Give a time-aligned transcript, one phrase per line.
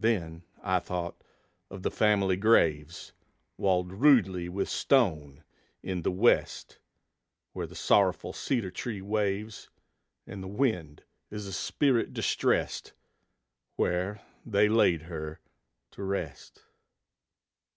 [0.00, 1.22] Then I thought
[1.70, 3.12] of the family graves,
[3.56, 5.44] Walled rudely with stone,
[5.84, 6.80] in the West,
[7.52, 9.70] Where the sorrowful cedar tree waves,
[10.26, 12.92] And the wind is a spirit distressed,
[13.76, 15.38] Where they laid her
[15.92, 16.64] to rest.